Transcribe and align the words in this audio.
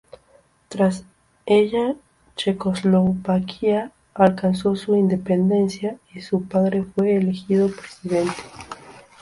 Tras 0.67 1.05
ella, 1.45 1.93
Checoslovaquia 2.35 3.91
alcanzó 4.15 4.75
su 4.75 4.95
independencia 4.95 5.99
y 6.11 6.21
su 6.21 6.41
padre 6.45 6.81
fue 6.95 7.17
elegido 7.17 7.69
presidente. 7.69 8.33